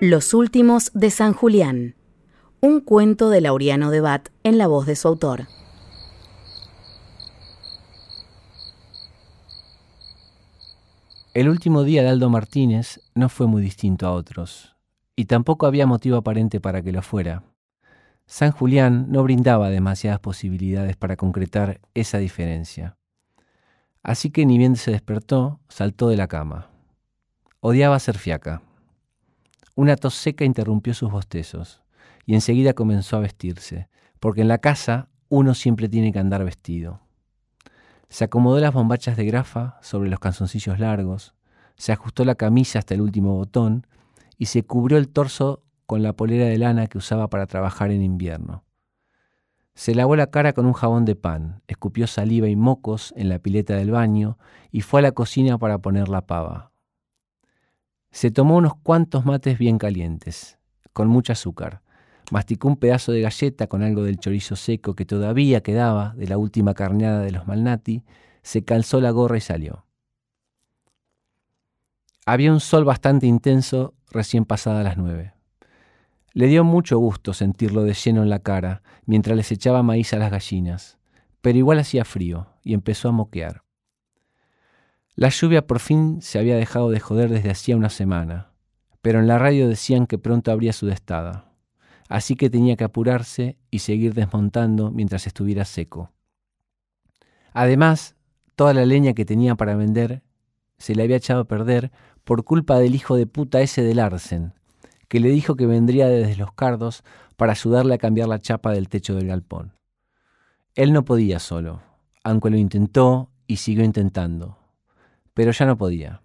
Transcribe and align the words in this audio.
Los 0.00 0.32
últimos 0.32 0.92
de 0.94 1.10
San 1.10 1.32
Julián. 1.32 1.96
Un 2.60 2.80
cuento 2.80 3.30
de 3.30 3.40
Laureano 3.40 3.90
de 3.90 4.00
Bat 4.00 4.28
en 4.44 4.56
la 4.56 4.68
voz 4.68 4.86
de 4.86 4.94
su 4.94 5.08
autor. 5.08 5.48
El 11.34 11.48
último 11.48 11.82
día 11.82 12.02
de 12.02 12.10
Aldo 12.10 12.30
Martínez 12.30 13.00
no 13.16 13.28
fue 13.28 13.48
muy 13.48 13.60
distinto 13.60 14.06
a 14.06 14.12
otros, 14.12 14.76
y 15.16 15.24
tampoco 15.24 15.66
había 15.66 15.84
motivo 15.84 16.16
aparente 16.16 16.60
para 16.60 16.80
que 16.80 16.92
lo 16.92 17.02
fuera. 17.02 17.42
San 18.24 18.52
Julián 18.52 19.06
no 19.10 19.24
brindaba 19.24 19.68
demasiadas 19.68 20.20
posibilidades 20.20 20.96
para 20.96 21.16
concretar 21.16 21.80
esa 21.94 22.18
diferencia. 22.18 22.96
Así 24.04 24.30
que 24.30 24.46
ni 24.46 24.58
bien 24.58 24.76
se 24.76 24.92
despertó, 24.92 25.58
saltó 25.68 26.08
de 26.08 26.16
la 26.16 26.28
cama. 26.28 26.70
Odiaba 27.58 27.98
ser 27.98 28.16
fiaca. 28.16 28.62
Una 29.78 29.94
tos 29.94 30.14
seca 30.14 30.44
interrumpió 30.44 30.92
sus 30.92 31.08
bostezos 31.08 31.82
y 32.26 32.34
enseguida 32.34 32.72
comenzó 32.72 33.16
a 33.16 33.20
vestirse, 33.20 33.88
porque 34.18 34.40
en 34.40 34.48
la 34.48 34.58
casa 34.58 35.08
uno 35.28 35.54
siempre 35.54 35.88
tiene 35.88 36.12
que 36.12 36.18
andar 36.18 36.44
vestido. 36.44 36.98
Se 38.08 38.24
acomodó 38.24 38.58
las 38.58 38.74
bombachas 38.74 39.16
de 39.16 39.24
grafa 39.24 39.78
sobre 39.80 40.10
los 40.10 40.18
calzoncillos 40.18 40.80
largos, 40.80 41.32
se 41.76 41.92
ajustó 41.92 42.24
la 42.24 42.34
camisa 42.34 42.80
hasta 42.80 42.94
el 42.94 43.02
último 43.02 43.36
botón 43.36 43.86
y 44.36 44.46
se 44.46 44.64
cubrió 44.64 44.98
el 44.98 45.10
torso 45.10 45.62
con 45.86 46.02
la 46.02 46.12
polera 46.12 46.46
de 46.46 46.58
lana 46.58 46.88
que 46.88 46.98
usaba 46.98 47.30
para 47.30 47.46
trabajar 47.46 47.92
en 47.92 48.02
invierno. 48.02 48.64
Se 49.76 49.94
lavó 49.94 50.16
la 50.16 50.26
cara 50.26 50.54
con 50.54 50.66
un 50.66 50.72
jabón 50.72 51.04
de 51.04 51.14
pan, 51.14 51.62
escupió 51.68 52.08
saliva 52.08 52.48
y 52.48 52.56
mocos 52.56 53.14
en 53.16 53.28
la 53.28 53.38
pileta 53.38 53.76
del 53.76 53.92
baño 53.92 54.38
y 54.72 54.80
fue 54.80 54.98
a 54.98 55.02
la 55.04 55.12
cocina 55.12 55.56
para 55.56 55.78
poner 55.78 56.08
la 56.08 56.22
pava. 56.22 56.72
Se 58.10 58.30
tomó 58.30 58.56
unos 58.56 58.74
cuantos 58.76 59.24
mates 59.24 59.58
bien 59.58 59.78
calientes, 59.78 60.58
con 60.92 61.08
mucho 61.08 61.32
azúcar. 61.32 61.82
Masticó 62.30 62.68
un 62.68 62.76
pedazo 62.76 63.12
de 63.12 63.20
galleta 63.20 63.66
con 63.66 63.82
algo 63.82 64.02
del 64.02 64.18
chorizo 64.18 64.56
seco 64.56 64.94
que 64.94 65.04
todavía 65.04 65.62
quedaba 65.62 66.14
de 66.16 66.26
la 66.26 66.38
última 66.38 66.74
carneada 66.74 67.20
de 67.20 67.30
los 67.30 67.46
Malnati, 67.46 68.04
se 68.42 68.64
calzó 68.64 69.00
la 69.00 69.10
gorra 69.10 69.36
y 69.36 69.40
salió. 69.40 69.86
Había 72.26 72.52
un 72.52 72.60
sol 72.60 72.84
bastante 72.84 73.26
intenso 73.26 73.94
recién 74.10 74.44
pasadas 74.44 74.84
las 74.84 74.98
nueve. 74.98 75.32
Le 76.32 76.46
dio 76.46 76.62
mucho 76.62 76.98
gusto 76.98 77.32
sentirlo 77.32 77.84
de 77.84 77.94
lleno 77.94 78.22
en 78.22 78.30
la 78.30 78.40
cara 78.40 78.82
mientras 79.06 79.36
les 79.36 79.50
echaba 79.50 79.82
maíz 79.82 80.12
a 80.12 80.18
las 80.18 80.30
gallinas, 80.30 80.98
pero 81.40 81.58
igual 81.58 81.78
hacía 81.78 82.04
frío 82.04 82.48
y 82.62 82.74
empezó 82.74 83.08
a 83.08 83.12
moquear. 83.12 83.62
La 85.18 85.30
lluvia 85.30 85.66
por 85.66 85.80
fin 85.80 86.22
se 86.22 86.38
había 86.38 86.54
dejado 86.54 86.90
de 86.90 87.00
joder 87.00 87.28
desde 87.28 87.50
hacía 87.50 87.76
una 87.76 87.88
semana, 87.88 88.52
pero 89.02 89.18
en 89.18 89.26
la 89.26 89.36
radio 89.36 89.68
decían 89.68 90.06
que 90.06 90.16
pronto 90.16 90.52
habría 90.52 90.72
sudestada, 90.72 91.50
así 92.08 92.36
que 92.36 92.50
tenía 92.50 92.76
que 92.76 92.84
apurarse 92.84 93.56
y 93.68 93.80
seguir 93.80 94.14
desmontando 94.14 94.92
mientras 94.92 95.26
estuviera 95.26 95.64
seco. 95.64 96.12
Además, 97.52 98.14
toda 98.54 98.72
la 98.74 98.86
leña 98.86 99.12
que 99.12 99.24
tenía 99.24 99.56
para 99.56 99.74
vender 99.74 100.22
se 100.76 100.94
le 100.94 101.02
había 101.02 101.16
echado 101.16 101.40
a 101.40 101.48
perder 101.48 101.90
por 102.22 102.44
culpa 102.44 102.78
del 102.78 102.94
hijo 102.94 103.16
de 103.16 103.26
puta 103.26 103.60
ese 103.60 103.82
de 103.82 103.96
Larsen, 103.96 104.54
que 105.08 105.18
le 105.18 105.30
dijo 105.30 105.56
que 105.56 105.66
vendría 105.66 106.06
desde 106.06 106.36
los 106.36 106.52
cardos 106.52 107.02
para 107.36 107.54
ayudarle 107.54 107.94
a 107.94 107.98
cambiar 107.98 108.28
la 108.28 108.38
chapa 108.38 108.70
del 108.70 108.88
techo 108.88 109.16
del 109.16 109.26
galpón. 109.26 109.72
Él 110.76 110.92
no 110.92 111.04
podía 111.04 111.40
solo, 111.40 111.82
aunque 112.22 112.50
lo 112.50 112.56
intentó 112.56 113.32
y 113.48 113.56
siguió 113.56 113.82
intentando 113.82 114.57
pero 115.38 115.52
ya 115.52 115.66
no 115.66 115.78
podía. 115.78 116.20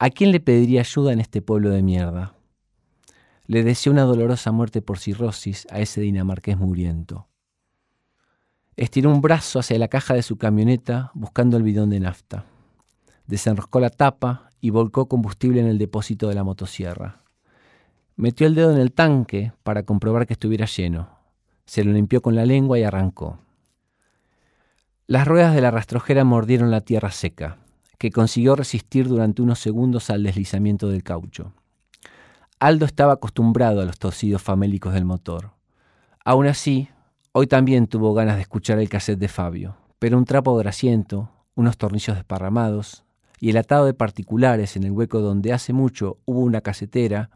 ¿A 0.00 0.10
quién 0.10 0.32
le 0.32 0.40
pediría 0.40 0.80
ayuda 0.80 1.12
en 1.12 1.20
este 1.20 1.42
pueblo 1.42 1.70
de 1.70 1.80
mierda? 1.80 2.34
Le 3.46 3.62
deseó 3.62 3.92
una 3.92 4.02
dolorosa 4.02 4.50
muerte 4.50 4.82
por 4.82 4.98
cirrosis 4.98 5.64
a 5.70 5.78
ese 5.78 6.00
dinamarqués 6.00 6.58
muriento. 6.58 7.28
Estiró 8.74 9.12
un 9.12 9.20
brazo 9.20 9.60
hacia 9.60 9.78
la 9.78 9.86
caja 9.86 10.14
de 10.14 10.24
su 10.24 10.38
camioneta 10.38 11.12
buscando 11.14 11.56
el 11.56 11.62
bidón 11.62 11.88
de 11.90 12.00
nafta. 12.00 12.46
Desenroscó 13.28 13.78
la 13.78 13.90
tapa 13.90 14.50
y 14.60 14.70
volcó 14.70 15.06
combustible 15.06 15.60
en 15.60 15.68
el 15.68 15.78
depósito 15.78 16.28
de 16.28 16.34
la 16.34 16.42
motosierra. 16.42 17.22
Metió 18.16 18.48
el 18.48 18.56
dedo 18.56 18.72
en 18.72 18.80
el 18.80 18.90
tanque 18.90 19.52
para 19.62 19.84
comprobar 19.84 20.26
que 20.26 20.32
estuviera 20.32 20.66
lleno. 20.66 21.10
Se 21.64 21.84
lo 21.84 21.92
limpió 21.92 22.20
con 22.22 22.34
la 22.34 22.44
lengua 22.44 22.76
y 22.76 22.82
arrancó. 22.82 23.38
Las 25.06 25.28
ruedas 25.28 25.54
de 25.54 25.60
la 25.60 25.70
rastrojera 25.70 26.24
mordieron 26.24 26.72
la 26.72 26.80
tierra 26.80 27.12
seca 27.12 27.58
que 27.98 28.10
consiguió 28.10 28.56
resistir 28.56 29.08
durante 29.08 29.42
unos 29.42 29.58
segundos 29.58 30.10
al 30.10 30.22
deslizamiento 30.22 30.88
del 30.88 31.02
caucho. 31.02 31.52
Aldo 32.58 32.86
estaba 32.86 33.14
acostumbrado 33.14 33.80
a 33.80 33.84
los 33.84 33.98
tosidos 33.98 34.42
famélicos 34.42 34.94
del 34.94 35.04
motor. 35.04 35.52
Aún 36.24 36.46
así, 36.46 36.88
hoy 37.32 37.46
también 37.46 37.86
tuvo 37.86 38.14
ganas 38.14 38.36
de 38.36 38.42
escuchar 38.42 38.78
el 38.78 38.88
cassette 38.88 39.18
de 39.18 39.28
Fabio, 39.28 39.76
pero 39.98 40.16
un 40.18 40.24
trapo 40.24 40.56
grasiento, 40.56 41.30
unos 41.54 41.76
tornillos 41.76 42.16
desparramados 42.16 43.04
y 43.38 43.50
el 43.50 43.56
atado 43.58 43.86
de 43.86 43.94
particulares 43.94 44.76
en 44.76 44.84
el 44.84 44.92
hueco 44.92 45.20
donde 45.20 45.52
hace 45.52 45.72
mucho 45.72 46.18
hubo 46.24 46.40
una 46.40 46.62
casetera 46.62 47.30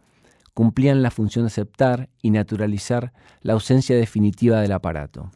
cumplían 0.55 1.03
la 1.03 1.11
función 1.11 1.45
de 1.45 1.49
aceptar 1.49 2.09
y 2.23 2.31
naturalizar 2.31 3.13
la 3.41 3.55
ausencia 3.55 3.97
definitiva 3.97 4.61
del 4.61 4.73
aparato. 4.73 5.31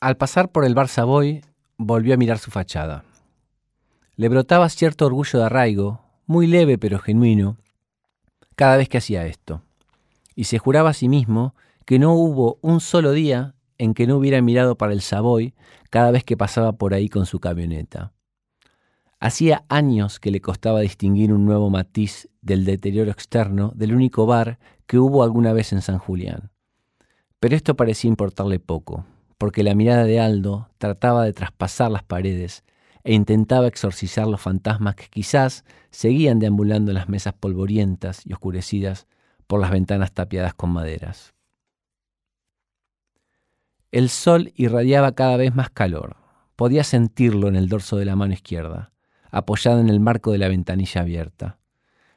Al 0.00 0.16
pasar 0.16 0.50
por 0.50 0.64
el 0.64 0.74
bar 0.74 0.88
Savoy, 0.88 1.44
volvió 1.76 2.14
a 2.14 2.16
mirar 2.16 2.38
su 2.38 2.50
fachada. 2.50 3.04
Le 4.16 4.28
brotaba 4.28 4.68
cierto 4.68 5.06
orgullo 5.06 5.38
de 5.38 5.46
arraigo, 5.46 6.00
muy 6.26 6.46
leve 6.46 6.76
pero 6.76 6.98
genuino, 6.98 7.56
cada 8.56 8.76
vez 8.76 8.88
que 8.88 8.98
hacía 8.98 9.26
esto. 9.26 9.62
Y 10.34 10.44
se 10.44 10.58
juraba 10.58 10.90
a 10.90 10.94
sí 10.94 11.08
mismo 11.08 11.54
que 11.86 11.98
no 11.98 12.14
hubo 12.14 12.58
un 12.60 12.80
solo 12.80 13.12
día 13.12 13.54
en 13.78 13.94
que 13.94 14.06
no 14.06 14.16
hubiera 14.16 14.40
mirado 14.42 14.76
para 14.76 14.92
el 14.92 15.00
Savoy 15.00 15.54
cada 15.90 16.10
vez 16.10 16.24
que 16.24 16.36
pasaba 16.36 16.72
por 16.72 16.94
ahí 16.94 17.08
con 17.08 17.26
su 17.26 17.40
camioneta. 17.40 18.12
Hacía 19.18 19.64
años 19.68 20.20
que 20.20 20.30
le 20.30 20.40
costaba 20.40 20.80
distinguir 20.80 21.32
un 21.32 21.44
nuevo 21.46 21.70
matiz 21.70 22.28
del 22.42 22.64
deterioro 22.64 23.10
externo 23.10 23.72
del 23.74 23.94
único 23.94 24.26
bar 24.26 24.58
que 24.86 24.98
hubo 24.98 25.22
alguna 25.22 25.52
vez 25.52 25.72
en 25.72 25.80
San 25.80 25.98
Julián. 25.98 26.50
Pero 27.40 27.56
esto 27.56 27.76
parecía 27.76 28.08
importarle 28.08 28.60
poco, 28.60 29.06
porque 29.38 29.62
la 29.62 29.74
mirada 29.74 30.04
de 30.04 30.20
Aldo 30.20 30.68
trataba 30.78 31.24
de 31.24 31.32
traspasar 31.32 31.90
las 31.90 32.02
paredes 32.02 32.64
e 33.04 33.14
intentaba 33.14 33.66
exorcizar 33.66 34.26
los 34.26 34.40
fantasmas 34.40 34.94
que 34.94 35.08
quizás 35.08 35.64
seguían 35.90 36.38
deambulando 36.38 36.90
en 36.90 36.96
las 36.96 37.08
mesas 37.08 37.34
polvorientas 37.34 38.24
y 38.24 38.32
oscurecidas 38.32 39.06
por 39.46 39.60
las 39.60 39.70
ventanas 39.70 40.12
tapiadas 40.12 40.54
con 40.54 40.70
maderas. 40.70 41.34
El 43.90 44.08
sol 44.08 44.52
irradiaba 44.56 45.12
cada 45.12 45.36
vez 45.36 45.54
más 45.54 45.68
calor. 45.68 46.16
Podía 46.56 46.84
sentirlo 46.84 47.48
en 47.48 47.56
el 47.56 47.68
dorso 47.68 47.96
de 47.96 48.06
la 48.06 48.16
mano 48.16 48.32
izquierda, 48.32 48.92
apoyado 49.30 49.80
en 49.80 49.90
el 49.90 50.00
marco 50.00 50.32
de 50.32 50.38
la 50.38 50.48
ventanilla 50.48 51.02
abierta. 51.02 51.58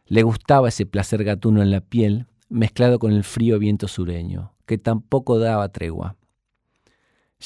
Le 0.05 0.23
gustaba 0.23 0.69
ese 0.69 0.85
placer 0.85 1.23
gatuno 1.23 1.61
en 1.61 1.71
la 1.71 1.81
piel, 1.81 2.27
mezclado 2.47 2.99
con 2.99 3.11
el 3.11 3.23
frío 3.23 3.59
viento 3.59 3.87
sureño, 3.87 4.53
que 4.65 4.77
tampoco 4.77 5.39
daba 5.39 5.69
tregua. 5.69 6.15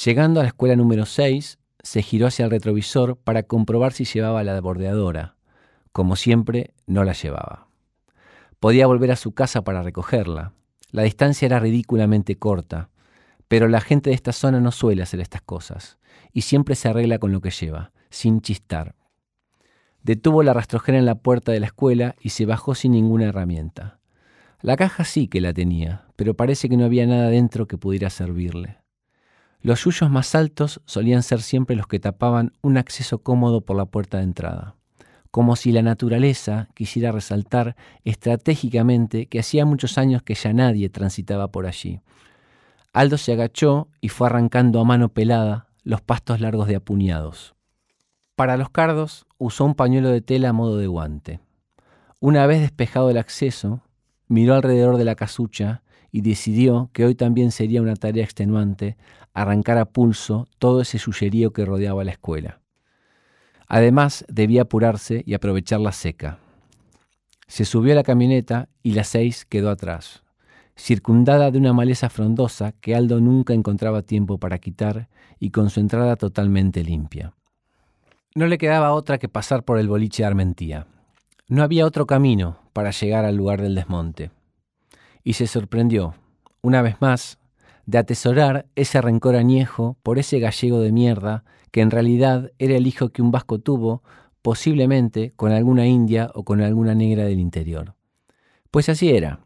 Llegando 0.06 0.39
a 0.39 0.44
la 0.44 0.50
escuela 0.50 0.75
número 0.75 1.06
6, 1.06 1.57
se 1.89 2.03
giró 2.03 2.27
hacia 2.27 2.45
el 2.45 2.51
retrovisor 2.51 3.17
para 3.17 3.41
comprobar 3.41 3.94
si 3.94 4.05
llevaba 4.05 4.44
la 4.44 4.61
bordeadora. 4.61 5.38
Como 5.91 6.16
siempre, 6.16 6.75
no 6.85 7.03
la 7.03 7.13
llevaba. 7.13 7.67
Podía 8.59 8.85
volver 8.85 9.09
a 9.09 9.16
su 9.16 9.31
casa 9.31 9.63
para 9.63 9.81
recogerla. 9.81 10.53
La 10.91 11.01
distancia 11.01 11.47
era 11.47 11.59
ridículamente 11.59 12.38
corta, 12.38 12.91
pero 13.47 13.67
la 13.67 13.81
gente 13.81 14.11
de 14.11 14.16
esta 14.16 14.33
zona 14.33 14.59
no 14.59 14.72
suele 14.72 15.01
hacer 15.01 15.19
estas 15.19 15.41
cosas, 15.41 15.97
y 16.31 16.41
siempre 16.41 16.75
se 16.75 16.89
arregla 16.89 17.17
con 17.17 17.31
lo 17.31 17.41
que 17.41 17.50
lleva, 17.50 17.91
sin 18.11 18.42
chistar. 18.42 18.94
Detuvo 20.03 20.44
la 20.44 20.53
rastrojera 20.53 21.00
en 21.00 21.07
la 21.07 21.15
puerta 21.15 21.51
de 21.51 21.59
la 21.59 21.65
escuela 21.65 22.15
y 22.21 22.30
se 22.30 22.45
bajó 22.45 22.75
sin 22.75 22.92
ninguna 22.92 23.30
herramienta. 23.30 23.97
La 24.62 24.77
caja 24.77 25.06
sí 25.06 25.27
que 25.27 25.42
la 25.42 25.53
tenía, 25.53 26.06
pero 26.15 26.35
parece 26.35 26.69
que 26.69 26.77
no 26.77 26.85
había 26.85 27.07
nada 27.07 27.30
dentro 27.30 27.68
que 27.68 27.80
pudiera 27.80 28.12
servirle. 28.12 28.77
Los 29.61 29.83
yuyos 29.83 30.09
más 30.09 30.35
altos 30.35 30.81
solían 30.85 31.21
ser 31.21 31.41
siempre 31.41 31.75
los 31.75 31.88
que 31.88 32.00
tapaban 32.00 32.53
un 32.61 32.77
acceso 32.77 33.19
cómodo 33.19 33.59
por 33.61 33.75
la 33.75 33.85
puerta 33.85 34.17
de 34.17 34.23
entrada, 34.23 34.75
como 35.31 35.57
si 35.57 35.73
la 35.73 35.81
naturaleza 35.81 36.69
quisiera 36.75 37.11
resaltar 37.11 37.75
estratégicamente 38.06 39.25
que 39.25 39.39
hacía 39.39 39.65
muchos 39.65 39.97
años 39.97 40.23
que 40.23 40.35
ya 40.35 40.53
nadie 40.53 40.89
transitaba 40.89 41.51
por 41.51 41.67
allí. 41.67 42.00
Aldo 42.94 43.17
se 43.17 43.33
agachó 43.33 43.89
y 44.00 44.07
fue 44.07 44.27
arrancando 44.27 44.79
a 44.79 44.85
mano 44.85 45.09
pelada 45.09 45.67
los 45.83 46.01
pastos 46.01 46.39
largos 46.39 46.67
de 46.67 46.77
apuñados. 46.77 47.53
Para 48.35 48.56
los 48.56 48.69
cardos 48.69 49.25
usó 49.38 49.65
un 49.65 49.75
pañuelo 49.75 50.09
de 50.09 50.21
tela 50.21 50.50
a 50.50 50.53
modo 50.53 50.77
de 50.77 50.88
guante. 50.88 51.41
Una 52.21 52.47
vez 52.47 52.61
despejado 52.61 53.09
el 53.09 53.17
acceso, 53.17 53.81
miró 54.29 54.56
alrededor 54.56 54.95
de 54.95 55.03
la 55.03 55.15
casucha 55.15 55.83
y 56.11 56.21
decidió 56.21 56.89
que 56.94 57.06
hoy 57.06 57.15
también 57.15 57.51
sería 57.51 57.81
una 57.81 57.95
tarea 57.95 58.23
extenuante 58.23 58.97
arrancar 59.41 59.77
a 59.77 59.86
pulso 59.86 60.47
todo 60.57 60.81
ese 60.81 61.00
suyerío 61.00 61.53
que 61.53 61.63
rodeaba 61.63 62.03
la 62.03 62.12
escuela. 62.12 62.59
Además, 63.68 64.25
debía 64.27 64.63
apurarse 64.63 65.24
y 65.25 65.33
aprovechar 65.33 65.80
la 65.80 65.94
seca. 65.94 66.39
Se 67.47 67.63
subió 67.65 67.94
a 67.94 67.95
la 67.95 68.03
camioneta 68.03 68.68
y 68.83 68.91
la 68.91 69.03
seis 69.03 69.45
quedó 69.45 69.69
atrás, 69.69 70.24
circundada 70.75 71.51
de 71.51 71.57
una 71.57 71.71
maleza 71.71 72.09
frondosa 72.09 72.74
que 72.74 72.95
Aldo 72.95 73.21
nunca 73.21 73.53
encontraba 73.53 74.01
tiempo 74.01 74.39
para 74.39 74.59
quitar 74.59 75.07
y 75.39 75.51
con 75.51 75.69
su 75.69 75.80
entrada 75.80 76.15
totalmente 76.18 76.83
limpia. 76.83 77.33
No 78.35 78.45
le 78.45 78.57
quedaba 78.57 78.92
otra 78.92 79.19
que 79.19 79.30
pasar 79.30 79.63
por 79.63 79.80
el 79.80 79.88
boliche 79.88 80.24
de 80.24 80.27
Armentía. 80.27 80.85
No 81.47 81.63
había 81.63 81.85
otro 81.85 82.06
camino 82.06 82.59
para 82.74 82.92
llegar 82.92 83.25
al 83.25 83.38
lugar 83.38 83.62
del 83.62 83.74
desmonte. 83.74 84.31
Y 85.24 85.33
se 85.33 85.47
sorprendió, 85.47 86.15
una 86.62 86.81
vez 86.81 86.97
más, 87.00 87.38
de 87.89 87.97
atesorar 87.97 88.68
ese 88.75 89.01
rencor 89.01 89.36
añejo 89.36 89.97
por 90.03 90.19
ese 90.19 90.38
gallego 90.38 90.80
de 90.80 90.91
mierda 90.91 91.44
que 91.71 91.81
en 91.81 91.89
realidad 91.89 92.51
era 92.59 92.75
el 92.75 92.86
hijo 92.86 93.09
que 93.09 93.24
un 93.24 93.31
vasco 93.31 93.57
tuvo, 93.57 94.03
posiblemente 94.44 95.33
con 95.36 95.51
alguna 95.51 95.88
india 95.88 96.30
o 96.36 96.44
con 96.44 96.62
alguna 96.62 96.94
negra 96.94 97.25
del 97.25 97.39
interior. 97.39 97.95
Pues 98.69 98.89
así 98.89 99.09
era. 99.09 99.39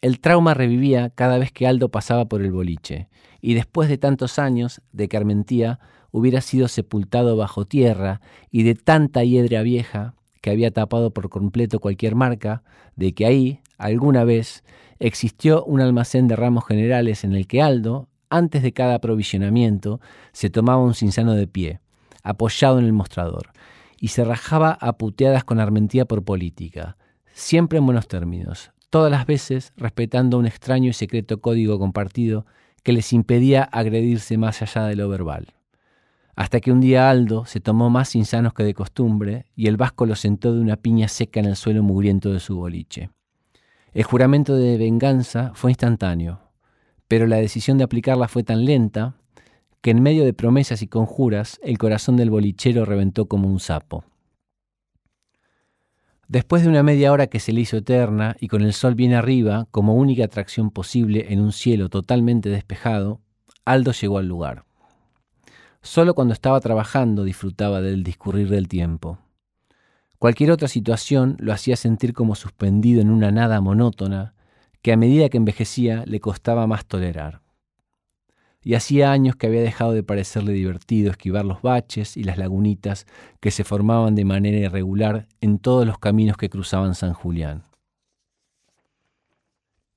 El 0.00 0.20
trauma 0.20 0.54
revivía 0.54 1.10
cada 1.10 1.36
vez 1.36 1.52
que 1.52 1.66
Aldo 1.66 1.90
pasaba 1.90 2.24
por 2.24 2.40
el 2.40 2.50
boliche, 2.50 3.10
y 3.42 3.52
después 3.52 3.90
de 3.90 3.98
tantos 3.98 4.38
años 4.38 4.80
de 4.92 5.10
que 5.10 5.18
Armentía 5.18 5.78
hubiera 6.12 6.40
sido 6.40 6.68
sepultado 6.68 7.36
bajo 7.36 7.66
tierra 7.66 8.22
y 8.50 8.62
de 8.62 8.74
tanta 8.74 9.22
hiedra 9.22 9.60
vieja 9.60 10.14
que 10.40 10.48
había 10.48 10.70
tapado 10.70 11.12
por 11.12 11.28
completo 11.28 11.78
cualquier 11.78 12.14
marca, 12.14 12.62
de 12.96 13.12
que 13.12 13.26
ahí, 13.26 13.60
alguna 13.76 14.24
vez, 14.24 14.64
existió 15.02 15.64
un 15.64 15.80
almacén 15.80 16.28
de 16.28 16.36
ramos 16.36 16.64
generales 16.64 17.24
en 17.24 17.34
el 17.34 17.48
que 17.48 17.60
Aldo, 17.60 18.08
antes 18.30 18.62
de 18.62 18.72
cada 18.72 18.94
aprovisionamiento, 18.94 20.00
se 20.32 20.48
tomaba 20.48 20.82
un 20.82 20.94
cinsano 20.94 21.34
de 21.34 21.48
pie, 21.48 21.80
apoyado 22.22 22.78
en 22.78 22.84
el 22.84 22.92
mostrador, 22.92 23.50
y 24.00 24.08
se 24.08 24.24
rajaba 24.24 24.78
a 24.80 24.96
puteadas 24.98 25.42
con 25.42 25.58
Armentía 25.58 26.04
por 26.04 26.24
política, 26.24 26.96
siempre 27.32 27.78
en 27.78 27.86
buenos 27.86 28.06
términos, 28.06 28.70
todas 28.90 29.10
las 29.10 29.26
veces 29.26 29.72
respetando 29.76 30.38
un 30.38 30.46
extraño 30.46 30.90
y 30.90 30.92
secreto 30.92 31.40
código 31.40 31.80
compartido 31.80 32.46
que 32.84 32.92
les 32.92 33.12
impedía 33.12 33.64
agredirse 33.64 34.38
más 34.38 34.62
allá 34.62 34.84
de 34.86 34.94
lo 34.94 35.08
verbal. 35.08 35.54
Hasta 36.36 36.60
que 36.60 36.70
un 36.70 36.80
día 36.80 37.10
Aldo 37.10 37.44
se 37.44 37.60
tomó 37.60 37.90
más 37.90 38.14
insanos 38.14 38.54
que 38.54 38.62
de 38.62 38.72
costumbre 38.72 39.46
y 39.56 39.66
el 39.66 39.76
vasco 39.76 40.06
lo 40.06 40.14
sentó 40.14 40.54
de 40.54 40.60
una 40.60 40.76
piña 40.76 41.08
seca 41.08 41.40
en 41.40 41.46
el 41.46 41.56
suelo 41.56 41.82
mugriento 41.82 42.32
de 42.32 42.40
su 42.40 42.56
boliche. 42.56 43.10
El 43.94 44.04
juramento 44.04 44.56
de 44.56 44.78
venganza 44.78 45.52
fue 45.54 45.70
instantáneo, 45.70 46.40
pero 47.08 47.26
la 47.26 47.36
decisión 47.36 47.76
de 47.76 47.84
aplicarla 47.84 48.26
fue 48.26 48.42
tan 48.42 48.64
lenta 48.64 49.16
que 49.82 49.90
en 49.90 50.02
medio 50.02 50.24
de 50.24 50.32
promesas 50.32 50.80
y 50.80 50.86
conjuras 50.86 51.60
el 51.62 51.76
corazón 51.76 52.16
del 52.16 52.30
bolichero 52.30 52.86
reventó 52.86 53.26
como 53.26 53.48
un 53.48 53.60
sapo. 53.60 54.04
Después 56.26 56.62
de 56.62 56.70
una 56.70 56.82
media 56.82 57.12
hora 57.12 57.26
que 57.26 57.40
se 57.40 57.52
le 57.52 57.60
hizo 57.60 57.76
eterna 57.76 58.34
y 58.40 58.48
con 58.48 58.62
el 58.62 58.72
sol 58.72 58.94
bien 58.94 59.12
arriba 59.12 59.66
como 59.70 59.94
única 59.94 60.24
atracción 60.24 60.70
posible 60.70 61.26
en 61.28 61.40
un 61.40 61.52
cielo 61.52 61.90
totalmente 61.90 62.48
despejado, 62.48 63.20
Aldo 63.66 63.92
llegó 63.92 64.16
al 64.16 64.28
lugar. 64.28 64.64
Solo 65.82 66.14
cuando 66.14 66.32
estaba 66.32 66.60
trabajando 66.60 67.24
disfrutaba 67.24 67.82
del 67.82 68.04
discurrir 68.04 68.48
del 68.48 68.68
tiempo. 68.68 69.18
Cualquier 70.22 70.52
otra 70.52 70.68
situación 70.68 71.36
lo 71.40 71.52
hacía 71.52 71.74
sentir 71.74 72.14
como 72.14 72.36
suspendido 72.36 73.00
en 73.00 73.10
una 73.10 73.32
nada 73.32 73.60
monótona 73.60 74.34
que 74.80 74.92
a 74.92 74.96
medida 74.96 75.28
que 75.28 75.36
envejecía 75.36 76.04
le 76.06 76.20
costaba 76.20 76.68
más 76.68 76.86
tolerar. 76.86 77.40
Y 78.62 78.74
hacía 78.74 79.10
años 79.10 79.34
que 79.34 79.48
había 79.48 79.62
dejado 79.62 79.90
de 79.90 80.04
parecerle 80.04 80.52
divertido 80.52 81.10
esquivar 81.10 81.44
los 81.44 81.60
baches 81.60 82.16
y 82.16 82.22
las 82.22 82.38
lagunitas 82.38 83.08
que 83.40 83.50
se 83.50 83.64
formaban 83.64 84.14
de 84.14 84.24
manera 84.24 84.58
irregular 84.58 85.26
en 85.40 85.58
todos 85.58 85.84
los 85.84 85.98
caminos 85.98 86.36
que 86.36 86.48
cruzaban 86.48 86.94
San 86.94 87.14
Julián. 87.14 87.64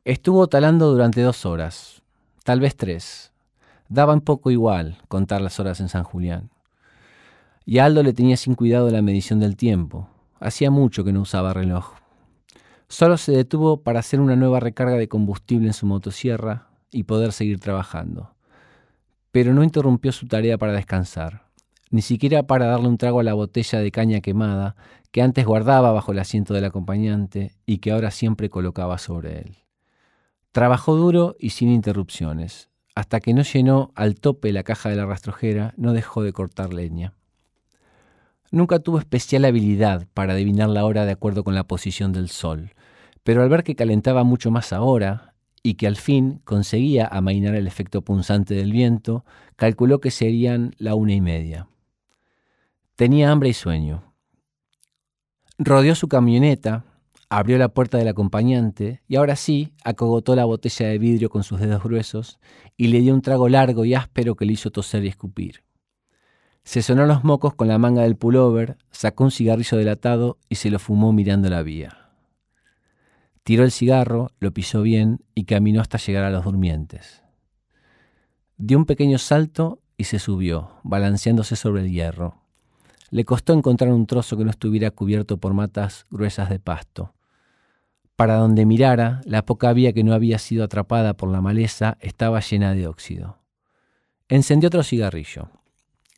Estuvo 0.06 0.48
talando 0.48 0.92
durante 0.92 1.22
dos 1.22 1.46
horas, 1.46 2.02
tal 2.44 2.62
vez 2.62 2.76
tres. 2.76 3.32
Daba 3.90 4.16
un 4.16 4.22
poco 4.22 4.50
igual 4.50 4.98
contar 5.08 5.42
las 5.42 5.60
horas 5.60 5.80
en 5.82 5.88
San 5.88 6.04
Julián. 6.04 6.50
Y 7.64 7.78
Aldo 7.78 8.02
le 8.02 8.14
tenía 8.14 8.38
sin 8.38 8.56
cuidado 8.56 8.90
la 8.90 9.04
medición 9.04 9.40
del 9.40 9.56
tiempo. 9.56 10.10
Hacía 10.40 10.72
mucho 10.72 11.04
que 11.04 11.14
no 11.14 11.22
usaba 11.22 11.54
reloj. 11.54 11.94
Solo 12.88 13.18
se 13.18 13.32
detuvo 13.32 13.82
para 13.82 14.00
hacer 14.00 14.20
una 14.20 14.36
nueva 14.36 14.60
recarga 14.60 14.96
de 14.96 15.08
combustible 15.08 15.68
en 15.68 15.74
su 15.74 15.86
motosierra 15.86 16.70
y 16.92 17.04
poder 17.04 17.32
seguir 17.32 17.60
trabajando. 17.60 18.36
Pero 19.32 19.54
no 19.54 19.64
interrumpió 19.64 20.12
su 20.12 20.28
tarea 20.28 20.58
para 20.58 20.74
descansar, 20.74 21.46
ni 21.90 22.02
siquiera 22.02 22.44
para 22.44 22.68
darle 22.68 22.88
un 22.88 22.98
trago 22.98 23.20
a 23.20 23.24
la 23.24 23.34
botella 23.34 23.80
de 23.80 23.92
caña 23.92 24.22
quemada 24.22 24.76
que 25.12 25.22
antes 25.22 25.46
guardaba 25.46 25.92
bajo 25.92 26.12
el 26.12 26.20
asiento 26.20 26.54
del 26.54 26.66
acompañante 26.66 27.54
y 27.66 27.78
que 27.78 27.92
ahora 27.92 28.12
siempre 28.12 28.50
colocaba 28.50 28.98
sobre 28.98 29.40
él. 29.40 29.58
Trabajó 30.52 30.96
duro 30.96 31.36
y 31.40 31.52
sin 31.52 31.70
interrupciones. 31.70 32.70
Hasta 32.96 33.20
que 33.20 33.34
no 33.34 33.42
llenó 33.42 33.92
al 33.96 34.16
tope 34.16 34.54
la 34.54 34.64
caja 34.64 34.90
de 34.90 34.96
la 34.96 35.06
rastrojera, 35.06 35.74
no 35.76 35.92
dejó 35.92 36.24
de 36.24 36.32
cortar 36.32 36.74
leña. 36.74 37.14
Nunca 38.52 38.80
tuvo 38.80 39.00
especial 39.00 39.46
habilidad 39.46 40.08
para 40.14 40.34
adivinar 40.34 40.70
la 40.70 40.86
hora 40.86 41.06
de 41.06 41.12
acuerdo 41.12 41.44
con 41.44 41.56
la 41.56 41.66
posición 41.66 42.14
del 42.14 42.30
sol, 42.30 42.74
pero 43.24 43.42
al 43.42 43.50
ver 43.50 43.64
que 43.64 43.76
calentaba 43.76 44.24
mucho 44.24 44.52
más 44.52 44.72
ahora 44.72 45.34
y 45.64 45.74
que 45.74 45.88
al 45.88 45.96
fin 45.96 46.42
conseguía 46.44 47.08
amainar 47.08 47.56
el 47.56 47.66
efecto 47.66 48.04
punzante 48.04 48.54
del 48.54 48.72
viento, 48.72 49.26
calculó 49.56 50.00
que 50.00 50.12
serían 50.12 50.76
la 50.78 50.94
una 50.94 51.14
y 51.14 51.22
media. 51.22 51.68
Tenía 52.96 53.32
hambre 53.32 53.50
y 53.50 53.54
sueño. 53.54 54.14
Rodeó 55.58 55.96
su 55.96 56.08
camioneta, 56.08 56.86
abrió 57.30 57.58
la 57.58 57.70
puerta 57.70 57.98
del 57.98 58.08
acompañante 58.08 59.02
y 59.08 59.16
ahora 59.16 59.36
sí 59.36 59.74
acogotó 59.84 60.36
la 60.36 60.46
botella 60.46 60.88
de 60.88 61.00
vidrio 61.00 61.30
con 61.30 61.44
sus 61.44 61.60
dedos 61.60 61.84
gruesos 61.84 62.40
y 62.78 62.88
le 62.88 63.02
dio 63.02 63.14
un 63.14 63.22
trago 63.22 63.50
largo 63.50 63.84
y 63.84 63.96
áspero 63.96 64.36
que 64.36 64.46
le 64.46 64.54
hizo 64.54 64.72
toser 64.72 65.04
y 65.04 65.08
escupir. 65.08 65.65
Se 66.66 66.82
sonó 66.82 67.06
los 67.06 67.24
mocos 67.24 67.54
con 67.54 67.68
la 67.68 67.78
manga 67.78 68.02
del 68.02 68.18
pullover, 68.18 68.78
sacó 68.90 69.24
un 69.24 69.32
cigarrillo 69.32 69.78
delatado 69.78 70.40
y 70.50 70.56
se 70.56 70.72
lo 70.72 70.80
fumó 70.80 71.14
mirando 71.14 71.48
la 71.48 71.62
vía. 71.62 72.10
Tiró 73.44 73.64
el 73.64 73.72
cigarro, 73.72 74.32
lo 74.40 74.52
pisó 74.52 74.82
bien 74.82 75.24
y 75.36 75.46
caminó 75.46 75.80
hasta 75.80 76.00
llegar 76.00 76.24
a 76.24 76.32
los 76.32 76.44
durmientes. 76.44 77.22
Dio 78.58 78.80
un 78.80 78.86
pequeño 78.86 79.20
salto 79.20 79.80
y 79.96 80.06
se 80.06 80.18
subió, 80.18 80.72
balanceándose 80.84 81.56
sobre 81.56 81.84
el 81.84 81.92
hierro. 81.92 82.42
Le 83.12 83.26
costó 83.26 83.54
encontrar 83.54 83.94
un 83.94 84.08
trozo 84.08 84.36
que 84.36 84.44
no 84.44 84.50
estuviera 84.50 84.90
cubierto 84.90 85.38
por 85.38 85.54
matas 85.54 86.08
gruesas 86.10 86.50
de 86.50 86.60
pasto. 86.60 87.14
Para 88.16 88.38
donde 88.38 88.66
mirara, 88.66 89.22
la 89.26 89.46
poca 89.46 89.72
vía 89.72 89.94
que 89.94 90.04
no 90.04 90.14
había 90.14 90.40
sido 90.40 90.64
atrapada 90.64 91.14
por 91.14 91.30
la 91.30 91.42
maleza 91.42 91.98
estaba 92.02 92.40
llena 92.40 92.74
de 92.74 92.88
óxido. 92.88 93.38
Encendió 94.28 94.68
otro 94.68 94.82
cigarrillo. 94.82 95.52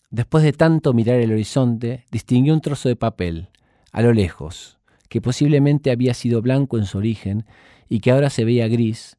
Después 0.10 0.44
de 0.44 0.54
tanto 0.54 0.94
mirar 0.94 1.20
el 1.20 1.34
horizonte, 1.34 2.06
distinguió 2.12 2.54
un 2.54 2.62
trozo 2.62 2.88
de 2.88 2.96
papel, 2.96 3.50
a 3.92 4.02
lo 4.02 4.14
lejos, 4.14 4.80
que 5.10 5.20
posiblemente 5.20 5.92
había 5.92 6.14
sido 6.14 6.42
blanco 6.42 6.78
en 6.78 6.86
su 6.86 6.98
origen 6.98 7.46
y 7.90 8.00
que 8.00 8.12
ahora 8.12 8.30
se 8.30 8.46
veía 8.46 8.70
gris, 8.70 9.18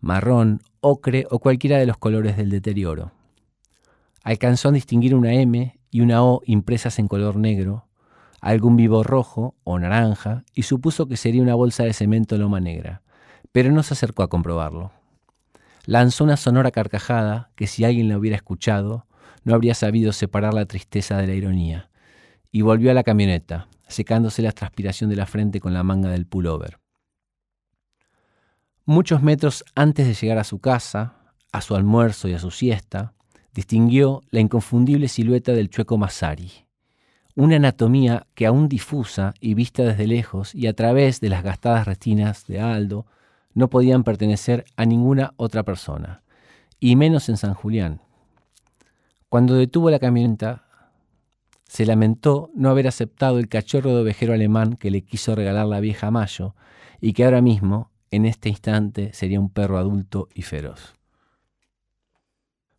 marrón, 0.00 0.60
ocre 0.80 1.26
o 1.30 1.38
cualquiera 1.38 1.78
de 1.78 1.86
los 1.86 1.96
colores 1.96 2.36
del 2.36 2.50
deterioro. 2.50 3.12
Alcanzó 4.22 4.68
a 4.68 4.72
distinguir 4.72 5.14
una 5.14 5.32
M 5.32 5.78
y 5.90 6.00
una 6.02 6.22
O 6.22 6.42
impresas 6.44 6.98
en 6.98 7.08
color 7.08 7.36
negro, 7.36 7.86
algún 8.42 8.76
vivo 8.76 9.02
rojo 9.02 9.54
o 9.64 9.78
naranja, 9.78 10.44
y 10.54 10.64
supuso 10.64 11.06
que 11.06 11.16
sería 11.16 11.42
una 11.42 11.54
bolsa 11.54 11.84
de 11.84 11.94
cemento 11.94 12.36
loma 12.36 12.60
negra, 12.60 13.02
pero 13.50 13.72
no 13.72 13.82
se 13.82 13.94
acercó 13.94 14.22
a 14.22 14.28
comprobarlo. 14.28 14.92
Lanzó 15.86 16.24
una 16.24 16.36
sonora 16.36 16.70
carcajada 16.70 17.50
que 17.56 17.66
si 17.66 17.84
alguien 17.84 18.10
la 18.10 18.18
hubiera 18.18 18.36
escuchado, 18.36 19.06
no 19.48 19.54
habría 19.54 19.74
sabido 19.74 20.12
separar 20.12 20.52
la 20.52 20.66
tristeza 20.66 21.16
de 21.16 21.26
la 21.26 21.32
ironía, 21.32 21.88
y 22.52 22.60
volvió 22.60 22.90
a 22.90 22.94
la 22.94 23.02
camioneta, 23.02 23.66
secándose 23.88 24.42
la 24.42 24.52
transpiración 24.52 25.08
de 25.08 25.16
la 25.16 25.24
frente 25.24 25.58
con 25.58 25.72
la 25.72 25.82
manga 25.82 26.10
del 26.10 26.26
pullover. 26.26 26.78
Muchos 28.84 29.22
metros 29.22 29.64
antes 29.74 30.06
de 30.06 30.12
llegar 30.12 30.36
a 30.36 30.44
su 30.44 30.58
casa, 30.58 31.32
a 31.50 31.62
su 31.62 31.74
almuerzo 31.74 32.28
y 32.28 32.34
a 32.34 32.38
su 32.38 32.50
siesta, 32.50 33.14
distinguió 33.54 34.20
la 34.30 34.40
inconfundible 34.40 35.08
silueta 35.08 35.52
del 35.52 35.70
chueco 35.70 35.96
Masari, 35.96 36.66
una 37.34 37.56
anatomía 37.56 38.26
que 38.34 38.44
aún 38.44 38.68
difusa 38.68 39.32
y 39.40 39.54
vista 39.54 39.82
desde 39.82 40.06
lejos 40.06 40.54
y 40.54 40.66
a 40.66 40.74
través 40.74 41.22
de 41.22 41.30
las 41.30 41.42
gastadas 41.42 41.86
retinas 41.86 42.46
de 42.48 42.60
Aldo, 42.60 43.06
no 43.54 43.70
podían 43.70 44.04
pertenecer 44.04 44.66
a 44.76 44.84
ninguna 44.84 45.32
otra 45.38 45.62
persona, 45.62 46.22
y 46.78 46.96
menos 46.96 47.30
en 47.30 47.38
San 47.38 47.54
Julián, 47.54 48.02
cuando 49.28 49.54
detuvo 49.54 49.90
la 49.90 49.98
camioneta, 49.98 50.64
se 51.66 51.84
lamentó 51.84 52.50
no 52.54 52.70
haber 52.70 52.88
aceptado 52.88 53.38
el 53.38 53.48
cachorro 53.48 53.94
de 53.94 54.02
ovejero 54.02 54.32
alemán 54.32 54.76
que 54.76 54.90
le 54.90 55.02
quiso 55.02 55.34
regalar 55.34 55.66
la 55.66 55.80
vieja 55.80 56.10
Mayo 56.10 56.54
y 57.00 57.12
que 57.12 57.24
ahora 57.24 57.42
mismo, 57.42 57.90
en 58.10 58.24
este 58.24 58.48
instante, 58.48 59.12
sería 59.12 59.38
un 59.38 59.50
perro 59.50 59.76
adulto 59.76 60.28
y 60.34 60.42
feroz. 60.42 60.94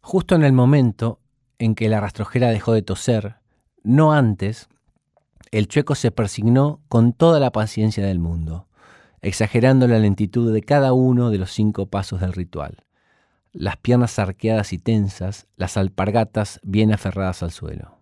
Justo 0.02 0.36
en 0.36 0.44
el 0.44 0.54
momento 0.54 1.20
en 1.60 1.76
que 1.76 1.88
la 1.88 2.00
rastrojera 2.00 2.50
dejó 2.50 2.74
de 2.74 2.82
toser, 2.82 3.36
no 3.84 4.12
antes, 4.12 4.70
el 5.52 5.68
chueco 5.68 5.94
se 5.94 6.10
persignó 6.10 6.82
con 6.90 7.14
toda 7.14 7.40
la 7.40 7.52
paciencia 7.52 8.04
del 8.06 8.20
mundo, 8.20 8.68
exagerando 9.22 9.88
la 9.88 10.00
lentitud 10.00 10.52
de 10.52 10.64
cada 10.64 10.94
uno 10.94 11.30
de 11.30 11.38
los 11.38 11.52
cinco 11.52 11.86
pasos 11.86 12.22
del 12.22 12.34
ritual. 12.34 12.84
Las 13.52 13.78
piernas 13.78 14.20
arqueadas 14.20 14.74
y 14.74 14.78
tensas, 14.78 15.48
las 15.56 15.76
alpargatas 15.76 16.60
bien 16.62 16.94
aferradas 16.94 17.42
al 17.42 17.50
suelo. 17.50 17.98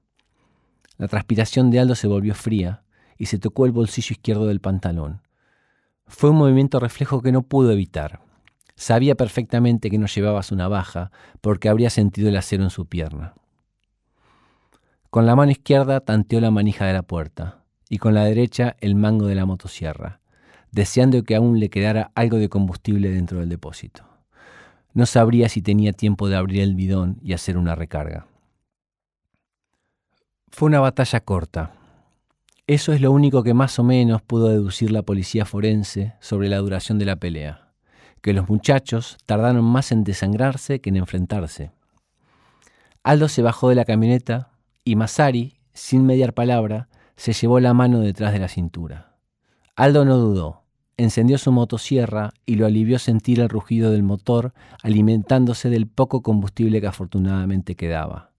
La 0.98 1.08
transpiración 1.08 1.72
de 1.72 1.80
Aldo 1.80 1.96
se 1.96 2.08
volvió 2.08 2.36
fría 2.36 2.84
y 3.18 3.28
se 3.28 3.40
tocó 3.40 3.66
el 3.66 3.72
bolsillo 3.72 4.12
izquierdo 4.12 4.48
del 4.48 4.60
pantalón. 4.60 5.22
Fue 6.06 6.32
un 6.32 6.36
movimiento 6.36 6.82
reflejo 6.82 7.22
que 7.22 7.32
no 7.32 7.44
pudo 7.44 7.72
evitar. 7.72 8.20
Sabía 8.76 9.16
perfectamente 9.16 9.90
que 9.90 9.98
no 9.98 10.08
llevaba 10.08 10.44
su 10.44 10.56
navaja 10.56 11.12
porque 11.40 11.70
habría 11.70 11.90
sentido 11.90 12.28
el 12.28 12.36
acero 12.36 12.64
en 12.64 12.70
su 12.70 12.86
pierna. 12.86 13.34
Con 15.10 15.26
la 15.26 15.36
mano 15.38 15.52
izquierda 15.52 16.02
tanteó 16.02 16.42
la 16.42 16.52
manija 16.52 16.86
de 16.86 16.94
la 16.94 17.04
puerta 17.04 17.64
y 17.90 18.00
con 18.00 18.14
la 18.14 18.26
derecha 18.26 18.76
el 18.82 18.96
mango 18.96 19.28
de 19.28 19.36
la 19.36 19.46
motosierra, 19.46 20.20
deseando 20.72 21.24
que 21.24 21.36
aún 21.36 21.62
le 21.62 21.70
quedara 21.70 22.12
algo 22.16 22.38
de 22.38 22.50
combustible 22.50 23.10
dentro 23.10 23.40
del 23.40 23.48
depósito. 23.48 24.17
No 24.98 25.06
sabría 25.06 25.48
si 25.48 25.62
tenía 25.62 25.94
tiempo 25.94 26.28
de 26.28 26.38
abrir 26.38 26.64
el 26.64 26.74
bidón 26.74 27.20
y 27.22 27.34
hacer 27.34 27.56
una 27.56 27.76
recarga. 27.76 28.26
Fue 30.48 30.66
una 30.66 30.80
batalla 30.80 31.20
corta. 31.20 31.74
Eso 32.66 32.94
es 32.94 33.00
lo 33.00 33.12
único 33.12 33.44
que 33.44 33.54
más 33.54 33.78
o 33.78 33.84
menos 33.84 34.24
pudo 34.24 34.48
deducir 34.48 34.90
la 34.90 35.04
policía 35.04 35.46
forense 35.46 36.16
sobre 36.20 36.50
la 36.50 36.58
duración 36.58 36.98
de 36.98 37.06
la 37.06 37.16
pelea, 37.16 37.74
que 38.24 38.34
los 38.34 38.50
muchachos 38.50 39.18
tardaron 39.28 39.64
más 39.64 39.92
en 39.92 40.04
desangrarse 40.04 40.82
que 40.82 40.90
en 40.90 40.96
enfrentarse. 40.96 41.70
Aldo 43.04 43.28
se 43.28 43.44
bajó 43.44 43.70
de 43.70 43.76
la 43.76 43.86
camioneta, 43.86 44.50
y 44.84 44.96
Masari, 44.96 45.60
sin 45.74 46.08
mediar 46.08 46.34
palabra, 46.34 46.90
se 47.18 47.34
llevó 47.34 47.60
la 47.60 47.76
mano 47.76 48.00
detrás 48.00 48.34
de 48.34 48.40
la 48.40 48.48
cintura. 48.48 49.16
Aldo 49.76 50.06
no 50.06 50.18
dudó, 50.18 50.64
encendió 50.98 51.38
su 51.38 51.52
motosierra 51.52 52.32
y 52.46 52.56
lo 52.56 52.66
alivió 52.66 53.00
sentir 53.00 53.40
el 53.40 53.50
rugido 53.50 53.92
del 53.92 54.04
motor 54.04 54.54
alimentándose 54.84 55.70
del 55.70 55.88
poco 55.88 56.22
combustible 56.22 56.82
que 56.82 56.88
afortunadamente 56.88 57.76
quedaba. 57.76 58.32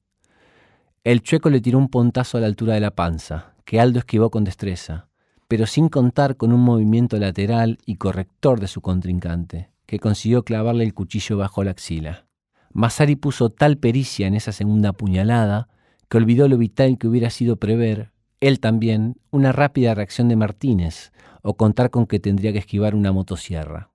El 1.04 1.22
chueco 1.22 1.48
le 1.48 1.60
tiró 1.60 1.78
un 1.78 1.88
pontazo 1.88 2.36
a 2.36 2.40
la 2.40 2.48
altura 2.48 2.74
de 2.74 2.80
la 2.80 2.90
panza, 2.90 3.54
que 3.64 3.80
Aldo 3.80 4.00
esquivó 4.00 4.30
con 4.30 4.44
destreza, 4.44 5.08
pero 5.46 5.66
sin 5.66 5.88
contar 5.88 6.36
con 6.36 6.52
un 6.52 6.60
movimiento 6.60 7.16
lateral 7.16 7.78
y 7.86 7.94
corrector 7.94 8.60
de 8.60 8.66
su 8.66 8.80
contrincante, 8.80 9.70
que 9.86 10.00
consiguió 10.00 10.42
clavarle 10.42 10.84
el 10.84 10.94
cuchillo 10.94 11.38
bajo 11.38 11.64
la 11.64 11.70
axila. 11.70 12.26
Masari 12.72 13.16
puso 13.16 13.50
tal 13.50 13.78
pericia 13.78 14.26
en 14.26 14.34
esa 14.34 14.52
segunda 14.52 14.92
puñalada 14.92 15.68
que 16.08 16.18
olvidó 16.18 16.48
lo 16.48 16.58
vital 16.58 16.98
que 16.98 17.08
hubiera 17.08 17.30
sido 17.30 17.56
prever, 17.56 18.12
él 18.40 18.60
también, 18.60 19.16
una 19.30 19.52
rápida 19.52 19.94
reacción 19.94 20.28
de 20.28 20.36
Martínez, 20.36 21.12
o 21.42 21.56
contar 21.56 21.90
con 21.90 22.06
que 22.06 22.20
tendría 22.20 22.52
que 22.52 22.58
esquivar 22.58 22.94
una 22.94 23.12
motosierra. 23.12 23.90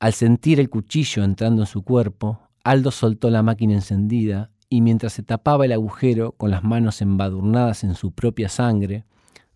Al 0.00 0.12
sentir 0.12 0.60
el 0.60 0.70
cuchillo 0.70 1.24
entrando 1.24 1.62
en 1.62 1.66
su 1.66 1.82
cuerpo, 1.82 2.40
Aldo 2.64 2.90
soltó 2.90 3.30
la 3.30 3.42
máquina 3.42 3.74
encendida 3.74 4.50
y 4.68 4.80
mientras 4.80 5.14
se 5.14 5.22
tapaba 5.22 5.64
el 5.64 5.72
agujero 5.72 6.32
con 6.32 6.50
las 6.50 6.62
manos 6.62 7.00
embadurnadas 7.00 7.82
en 7.84 7.94
su 7.94 8.12
propia 8.12 8.48
sangre, 8.48 9.04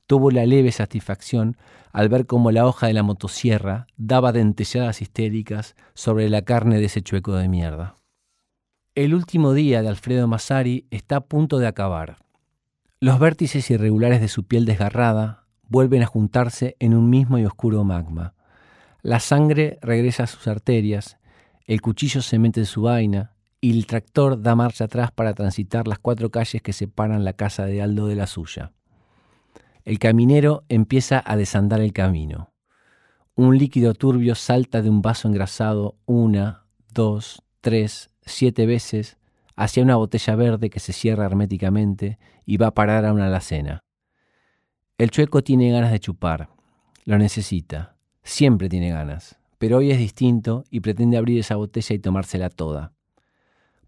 tuvo 0.06 0.30
la 0.30 0.46
leve 0.46 0.72
satisfacción 0.72 1.56
al 1.92 2.08
ver 2.08 2.26
cómo 2.26 2.50
la 2.50 2.66
hoja 2.66 2.86
de 2.86 2.94
la 2.94 3.02
motosierra 3.02 3.86
daba 3.96 4.32
dentelladas 4.32 5.02
histéricas 5.02 5.76
sobre 5.94 6.28
la 6.28 6.42
carne 6.42 6.78
de 6.78 6.86
ese 6.86 7.02
chueco 7.02 7.34
de 7.34 7.48
mierda. 7.48 7.96
El 8.94 9.14
último 9.14 9.52
día 9.52 9.82
de 9.82 9.88
Alfredo 9.88 10.26
Massari 10.26 10.86
está 10.90 11.16
a 11.16 11.20
punto 11.24 11.58
de 11.58 11.66
acabar. 11.66 12.16
Los 13.02 13.18
vértices 13.18 13.68
irregulares 13.72 14.20
de 14.20 14.28
su 14.28 14.44
piel 14.44 14.64
desgarrada 14.64 15.48
vuelven 15.66 16.04
a 16.04 16.06
juntarse 16.06 16.76
en 16.78 16.94
un 16.94 17.10
mismo 17.10 17.36
y 17.36 17.44
oscuro 17.44 17.82
magma. 17.82 18.34
La 19.02 19.18
sangre 19.18 19.80
regresa 19.82 20.22
a 20.22 20.26
sus 20.28 20.46
arterias, 20.46 21.18
el 21.66 21.80
cuchillo 21.80 22.22
se 22.22 22.38
mete 22.38 22.60
en 22.60 22.66
su 22.66 22.82
vaina 22.82 23.34
y 23.60 23.76
el 23.76 23.86
tractor 23.86 24.40
da 24.40 24.54
marcha 24.54 24.84
atrás 24.84 25.10
para 25.10 25.34
transitar 25.34 25.88
las 25.88 25.98
cuatro 25.98 26.30
calles 26.30 26.62
que 26.62 26.72
separan 26.72 27.24
la 27.24 27.32
casa 27.32 27.66
de 27.66 27.82
Aldo 27.82 28.06
de 28.06 28.14
la 28.14 28.28
suya. 28.28 28.70
El 29.84 29.98
caminero 29.98 30.62
empieza 30.68 31.20
a 31.26 31.36
desandar 31.36 31.80
el 31.80 31.92
camino. 31.92 32.52
Un 33.34 33.58
líquido 33.58 33.94
turbio 33.94 34.36
salta 34.36 34.80
de 34.80 34.90
un 34.90 35.02
vaso 35.02 35.26
engrasado 35.26 35.96
una, 36.06 36.66
dos, 36.94 37.42
tres, 37.62 38.10
siete 38.24 38.64
veces 38.64 39.18
hacia 39.56 39.82
una 39.82 39.96
botella 39.96 40.36
verde 40.36 40.70
que 40.70 40.80
se 40.80 40.92
cierra 40.92 41.26
herméticamente 41.26 42.18
y 42.44 42.56
va 42.56 42.68
a 42.68 42.74
parar 42.74 43.04
a 43.04 43.12
una 43.12 43.26
alacena. 43.26 43.84
El 44.98 45.10
chueco 45.10 45.42
tiene 45.42 45.70
ganas 45.70 45.92
de 45.92 46.00
chupar, 46.00 46.48
lo 47.04 47.18
necesita, 47.18 47.96
siempre 48.22 48.68
tiene 48.68 48.90
ganas, 48.90 49.38
pero 49.58 49.78
hoy 49.78 49.90
es 49.90 49.98
distinto 49.98 50.64
y 50.70 50.80
pretende 50.80 51.16
abrir 51.16 51.38
esa 51.38 51.56
botella 51.56 51.94
y 51.94 51.98
tomársela 51.98 52.50
toda. 52.50 52.92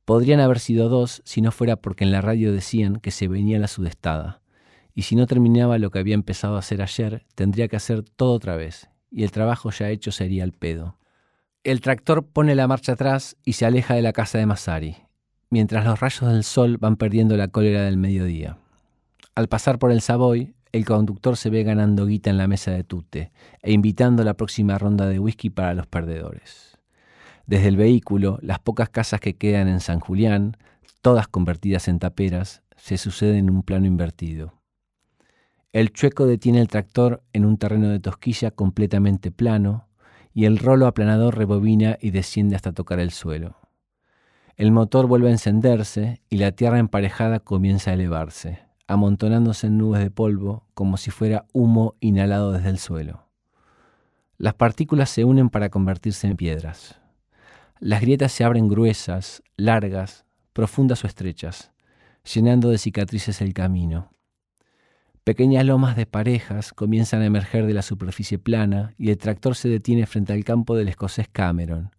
Podrían 0.04 0.40
haber 0.40 0.58
sido 0.58 0.88
dos 0.88 1.22
si 1.24 1.40
no 1.40 1.50
fuera 1.50 1.76
porque 1.76 2.04
en 2.04 2.12
la 2.12 2.20
radio 2.20 2.52
decían 2.52 2.96
que 2.96 3.10
se 3.10 3.28
venía 3.28 3.58
la 3.58 3.68
sudestada, 3.68 4.42
y 4.94 5.02
si 5.02 5.16
no 5.16 5.26
terminaba 5.26 5.78
lo 5.78 5.90
que 5.90 5.98
había 5.98 6.14
empezado 6.14 6.56
a 6.56 6.60
hacer 6.60 6.82
ayer, 6.82 7.24
tendría 7.34 7.68
que 7.68 7.76
hacer 7.76 8.02
todo 8.02 8.32
otra 8.32 8.56
vez, 8.56 8.88
y 9.10 9.24
el 9.24 9.30
trabajo 9.30 9.70
ya 9.70 9.90
hecho 9.90 10.12
sería 10.12 10.44
el 10.44 10.52
pedo. 10.52 10.98
El 11.64 11.80
tractor 11.80 12.26
pone 12.26 12.54
la 12.54 12.68
marcha 12.68 12.92
atrás 12.92 13.36
y 13.44 13.54
se 13.54 13.64
aleja 13.64 13.94
de 13.94 14.02
la 14.02 14.12
casa 14.12 14.38
de 14.38 14.46
Masari, 14.46 14.96
mientras 15.54 15.84
los 15.84 16.00
rayos 16.00 16.32
del 16.32 16.42
sol 16.42 16.78
van 16.78 16.96
perdiendo 16.96 17.36
la 17.36 17.46
cólera 17.46 17.82
del 17.82 17.96
mediodía. 17.96 18.58
Al 19.36 19.46
pasar 19.46 19.78
por 19.78 19.92
el 19.92 20.00
Savoy, 20.00 20.52
el 20.72 20.84
conductor 20.84 21.36
se 21.36 21.48
ve 21.48 21.62
ganando 21.62 22.06
guita 22.06 22.28
en 22.28 22.38
la 22.38 22.48
mesa 22.48 22.72
de 22.72 22.82
tute 22.82 23.30
e 23.62 23.70
invitando 23.70 24.24
la 24.24 24.34
próxima 24.34 24.78
ronda 24.78 25.06
de 25.06 25.20
whisky 25.20 25.50
para 25.50 25.74
los 25.74 25.86
perdedores. 25.86 26.76
Desde 27.46 27.68
el 27.68 27.76
vehículo, 27.76 28.40
las 28.42 28.58
pocas 28.58 28.88
casas 28.88 29.20
que 29.20 29.36
quedan 29.36 29.68
en 29.68 29.78
San 29.78 30.00
Julián, 30.00 30.56
todas 31.02 31.28
convertidas 31.28 31.86
en 31.86 32.00
taperas, 32.00 32.64
se 32.76 32.98
suceden 32.98 33.36
en 33.36 33.50
un 33.50 33.62
plano 33.62 33.86
invertido. 33.86 34.54
El 35.72 35.92
chueco 35.92 36.26
detiene 36.26 36.60
el 36.60 36.66
tractor 36.66 37.22
en 37.32 37.44
un 37.44 37.58
terreno 37.58 37.90
de 37.90 38.00
tosquilla 38.00 38.50
completamente 38.50 39.30
plano, 39.30 39.86
y 40.32 40.46
el 40.46 40.58
rolo 40.58 40.88
aplanador 40.88 41.38
rebobina 41.38 41.96
y 42.00 42.10
desciende 42.10 42.56
hasta 42.56 42.72
tocar 42.72 42.98
el 42.98 43.12
suelo. 43.12 43.63
El 44.56 44.70
motor 44.70 45.06
vuelve 45.08 45.28
a 45.28 45.32
encenderse 45.32 46.22
y 46.30 46.36
la 46.36 46.52
tierra 46.52 46.78
emparejada 46.78 47.40
comienza 47.40 47.90
a 47.90 47.94
elevarse, 47.94 48.60
amontonándose 48.86 49.66
en 49.66 49.78
nubes 49.78 50.00
de 50.00 50.12
polvo 50.12 50.64
como 50.74 50.96
si 50.96 51.10
fuera 51.10 51.44
humo 51.52 51.96
inhalado 51.98 52.52
desde 52.52 52.70
el 52.70 52.78
suelo. 52.78 53.26
Las 54.38 54.54
partículas 54.54 55.10
se 55.10 55.24
unen 55.24 55.50
para 55.50 55.70
convertirse 55.70 56.28
en 56.28 56.36
piedras. 56.36 57.00
Las 57.80 58.00
grietas 58.00 58.30
se 58.30 58.44
abren 58.44 58.68
gruesas, 58.68 59.42
largas, 59.56 60.24
profundas 60.52 61.02
o 61.02 61.08
estrechas, 61.08 61.72
llenando 62.32 62.70
de 62.70 62.78
cicatrices 62.78 63.40
el 63.40 63.54
camino. 63.54 64.12
Pequeñas 65.24 65.64
lomas 65.64 65.96
de 65.96 66.06
parejas 66.06 66.72
comienzan 66.72 67.22
a 67.22 67.26
emerger 67.26 67.66
de 67.66 67.74
la 67.74 67.82
superficie 67.82 68.38
plana 68.38 68.94
y 68.98 69.10
el 69.10 69.18
tractor 69.18 69.56
se 69.56 69.68
detiene 69.68 70.06
frente 70.06 70.32
al 70.32 70.44
campo 70.44 70.76
del 70.76 70.88
escocés 70.88 71.28
Cameron, 71.28 71.90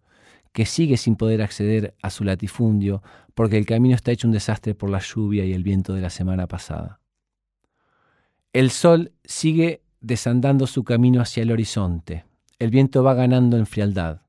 que 0.56 0.64
sigue 0.64 0.96
sin 0.96 1.16
poder 1.16 1.42
acceder 1.42 1.94
a 2.00 2.08
su 2.08 2.24
latifundio 2.24 3.02
porque 3.34 3.58
el 3.58 3.66
camino 3.66 3.94
está 3.94 4.10
hecho 4.10 4.26
un 4.26 4.32
desastre 4.32 4.74
por 4.74 4.88
la 4.88 5.00
lluvia 5.00 5.44
y 5.44 5.52
el 5.52 5.62
viento 5.62 5.92
de 5.92 6.00
la 6.00 6.08
semana 6.08 6.46
pasada. 6.46 6.98
El 8.54 8.70
sol 8.70 9.12
sigue 9.22 9.82
desandando 10.00 10.66
su 10.66 10.82
camino 10.82 11.20
hacia 11.20 11.42
el 11.42 11.52
horizonte. 11.52 12.24
El 12.58 12.70
viento 12.70 13.04
va 13.04 13.12
ganando 13.12 13.58
en 13.58 13.66
frialdad. 13.66 14.22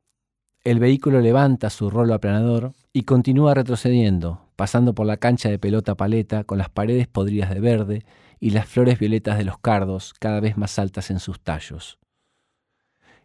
El 0.66 0.80
vehículo 0.80 1.22
levanta 1.22 1.70
su 1.70 1.90
rolo 1.90 2.14
aplanador 2.14 2.74
y 2.92 3.04
continúa 3.04 3.54
retrocediendo, 3.54 4.50
pasando 4.58 4.94
por 4.94 5.06
la 5.06 5.16
cancha 5.16 5.48
de 5.48 5.60
pelota 5.60 5.96
paleta 5.96 6.44
con 6.44 6.58
las 6.58 6.70
paredes 6.70 7.08
podridas 7.08 7.52
de 7.52 7.62
verde 7.62 8.06
y 8.38 8.50
las 8.50 8.68
flores 8.68 9.00
violetas 9.00 9.38
de 9.38 9.46
los 9.46 9.60
cardos 9.60 10.14
cada 10.20 10.42
vez 10.42 10.58
más 10.58 10.78
altas 10.78 11.10
en 11.10 11.22
sus 11.22 11.40
tallos. 11.40 12.00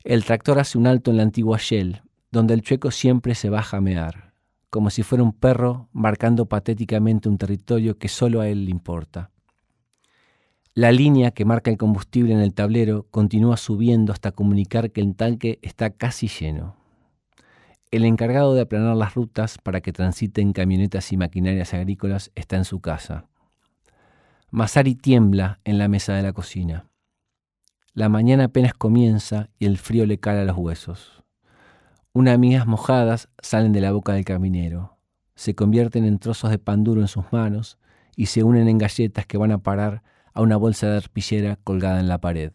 El 0.05 0.25
tractor 0.25 0.61
hace 0.61 0.79
un 0.79 0.87
alto 0.87 1.11
en 1.11 1.17
la 1.17 1.25
antigua 1.25 1.59
Shell, 1.61 2.03
donde 2.33 2.55
el 2.55 2.63
chueco 2.63 2.91
siempre 2.91 3.35
se 3.35 3.51
baja 3.51 3.77
a 3.77 3.81
mear, 3.81 4.33
como 4.71 4.89
si 4.89 5.03
fuera 5.03 5.23
un 5.23 5.33
perro 5.33 5.89
marcando 5.93 6.47
patéticamente 6.47 7.29
un 7.29 7.37
territorio 7.37 7.99
que 7.99 8.09
solo 8.09 8.41
a 8.41 8.49
él 8.49 8.65
le 8.65 8.71
importa. 8.71 9.31
La 10.75 10.91
línea 10.91 11.33
que 11.33 11.45
marca 11.45 11.71
el 11.71 11.77
combustible 11.77 12.33
en 12.33 12.41
el 12.41 12.55
tablero 12.55 13.07
continúa 13.11 13.59
subiendo 13.59 14.11
hasta 14.11 14.33
comunicar 14.33 14.91
que 14.91 15.03
el 15.03 15.15
tanque 15.15 15.59
está 15.61 15.91
casi 15.91 16.29
lleno. 16.29 16.77
El 17.91 18.07
encargado 18.07 18.55
de 18.55 18.63
aplanar 18.63 18.97
las 18.97 19.15
rutas 19.15 19.59
para 19.59 19.83
que 19.83 19.93
transiten 19.93 20.55
camionetas 20.55 21.13
y 21.13 21.19
maquinarias 21.19 21.75
agrícolas 21.75 22.33
está 22.35 22.57
en 22.57 22.65
su 22.65 22.81
casa. 22.81 23.27
Masari 24.51 24.95
tiembla 24.95 25.61
en 25.65 25.77
la 25.77 25.89
mesa 25.89 26.15
de 26.15 26.23
la 26.23 26.33
cocina. 26.33 26.89
La 27.93 28.09
mañana 28.09 28.45
apenas 28.45 28.73
comienza 28.73 29.51
y 29.59 29.67
el 29.67 29.77
frío 29.77 30.07
le 30.07 30.19
cala 30.19 30.45
los 30.45 30.57
huesos. 30.57 31.22
Unas 32.15 32.39
migas 32.39 32.67
mojadas 32.67 33.29
salen 33.41 33.73
de 33.73 33.81
la 33.81 33.93
boca 33.93 34.13
del 34.13 34.27
caminero, 34.27 34.99
se 35.35 35.55
convierten 35.55 36.05
en 36.05 36.19
trozos 36.19 36.51
de 36.51 36.59
pan 36.59 36.85
duro 36.85 37.01
en 37.01 37.09
sus 37.09 37.25
manos 37.33 37.79
y 38.17 38.27
se 38.27 38.43
unen 38.43 38.69
en 38.69 38.77
galletas 38.77 39.25
que 39.25 39.39
van 39.39 39.51
a 39.51 39.59
parar 39.59 40.03
a 40.35 40.43
una 40.43 40.59
bolsa 40.59 40.89
de 40.89 40.99
arpillera 40.99 41.57
colgada 41.65 42.01
en 42.01 42.09
la 42.09 42.19
pared. 42.19 42.53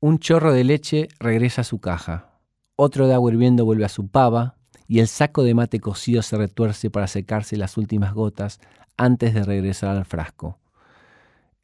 Un 0.00 0.18
chorro 0.18 0.52
de 0.52 0.64
leche 0.64 1.08
regresa 1.18 1.62
a 1.62 1.64
su 1.64 1.80
caja, 1.80 2.28
otro 2.76 3.08
de 3.08 3.14
agua 3.14 3.32
hirviendo 3.32 3.64
vuelve 3.64 3.86
a 3.86 3.88
su 3.88 4.08
pava 4.08 4.56
y 4.86 5.00
el 5.00 5.08
saco 5.08 5.42
de 5.42 5.54
mate 5.54 5.80
cocido 5.80 6.20
se 6.22 6.36
retuerce 6.36 6.90
para 6.90 7.06
secarse 7.06 7.56
las 7.56 7.76
últimas 7.78 8.12
gotas 8.12 8.60
antes 8.96 9.32
de 9.32 9.44
regresar 9.44 9.96
al 9.96 10.04
frasco. 10.04 10.58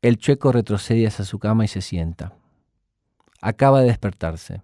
El 0.00 0.16
chueco 0.16 0.52
retrocede 0.52 1.06
hacia 1.06 1.24
su 1.24 1.38
cama 1.38 1.66
y 1.66 1.68
se 1.68 1.82
sienta. 1.82 2.32
Acaba 3.40 3.80
de 3.80 3.86
despertarse. 3.88 4.62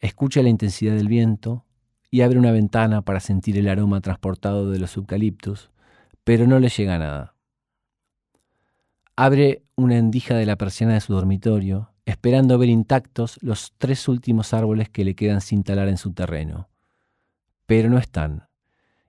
Escucha 0.00 0.42
la 0.42 0.48
intensidad 0.48 0.94
del 0.94 1.08
viento 1.08 1.64
y 2.10 2.20
abre 2.20 2.38
una 2.38 2.52
ventana 2.52 3.02
para 3.02 3.20
sentir 3.20 3.58
el 3.58 3.68
aroma 3.68 4.00
transportado 4.00 4.70
de 4.70 4.78
los 4.78 4.96
eucaliptus, 4.96 5.70
pero 6.24 6.46
no 6.46 6.58
le 6.58 6.68
llega 6.68 6.98
nada. 6.98 7.34
Abre 9.16 9.62
una 9.76 9.96
endija 9.96 10.34
de 10.34 10.46
la 10.46 10.56
persiana 10.56 10.94
de 10.94 11.00
su 11.00 11.14
dormitorio, 11.14 11.92
esperando 12.04 12.58
ver 12.58 12.68
intactos 12.68 13.38
los 13.42 13.72
tres 13.78 14.08
últimos 14.08 14.52
árboles 14.52 14.90
que 14.90 15.04
le 15.04 15.14
quedan 15.14 15.40
sin 15.40 15.64
talar 15.64 15.88
en 15.88 15.96
su 15.96 16.12
terreno. 16.12 16.68
Pero 17.66 17.88
no 17.88 17.98
están, 17.98 18.48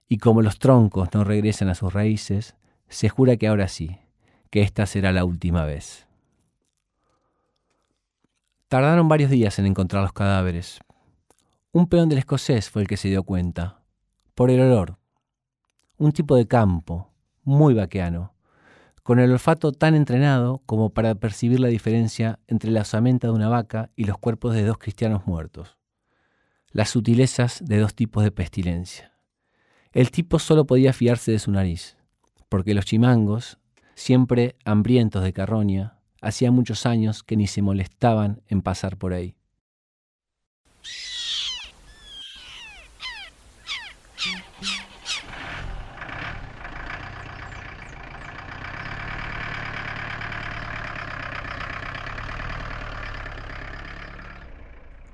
y 0.07 0.17
como 0.17 0.41
los 0.41 0.59
troncos 0.59 1.09
no 1.13 1.23
regresan 1.23 1.69
a 1.69 1.75
sus 1.75 1.93
raíces, 1.93 2.55
se 2.87 3.09
jura 3.09 3.35
que 3.35 3.47
ahora 3.47 3.67
sí, 3.67 3.97
que 4.49 4.61
esta 4.61 4.85
será 4.85 5.11
la 5.11 5.25
última 5.25 5.65
vez. 5.65 6.06
Tardaron 8.67 9.07
varios 9.07 9.31
días 9.31 9.59
en 9.59 9.65
encontrar 9.65 10.03
los 10.03 10.11
cadáveres. 10.11 10.79
Un 11.71 11.87
peón 11.87 12.09
del 12.09 12.19
escocés 12.19 12.69
fue 12.69 12.81
el 12.81 12.87
que 12.89 12.97
se 12.97 13.07
dio 13.07 13.23
cuenta, 13.23 13.81
por 14.35 14.51
el 14.51 14.59
olor. 14.59 14.97
Un 15.97 16.11
tipo 16.11 16.35
de 16.35 16.47
campo, 16.47 17.13
muy 17.43 17.73
vaqueano, 17.73 18.33
con 19.03 19.19
el 19.19 19.31
olfato 19.31 19.71
tan 19.71 19.95
entrenado 19.95 20.61
como 20.65 20.89
para 20.89 21.15
percibir 21.15 21.61
la 21.61 21.69
diferencia 21.69 22.39
entre 22.47 22.71
la 22.71 22.81
osamenta 22.81 23.27
de 23.27 23.33
una 23.33 23.47
vaca 23.47 23.89
y 23.95 24.03
los 24.03 24.17
cuerpos 24.17 24.53
de 24.53 24.65
dos 24.65 24.77
cristianos 24.77 25.25
muertos, 25.25 25.77
las 26.71 26.89
sutilezas 26.89 27.63
de 27.63 27.79
dos 27.79 27.95
tipos 27.95 28.25
de 28.25 28.31
pestilencia. 28.31 29.13
El 29.93 30.11
tipo 30.11 30.39
solo 30.39 30.65
podía 30.65 30.91
fiarse 30.91 31.31
de 31.31 31.39
su 31.39 31.51
nariz, 31.51 31.95
porque 32.49 32.73
los 32.73 32.83
chimangos, 32.83 33.59
siempre 33.95 34.57
hambrientos 34.65 35.23
de 35.23 35.31
carroña, 35.31 35.96
hacía 36.27 36.51
muchos 36.51 36.85
años 36.85 37.23
que 37.23 37.37
ni 37.37 37.47
se 37.47 37.61
molestaban 37.61 38.41
en 38.47 38.61
pasar 38.61 38.97
por 38.97 39.13
ahí. 39.13 39.33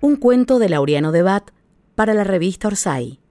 un 0.01 0.17
cuento 0.17 0.60
de 0.60 0.67
Laureano 0.67 1.13
de 1.13 1.22
Bat 1.22 1.51
para 1.96 2.13
la 2.13 2.25
revista 2.25 2.67
Orsay. 2.67 3.22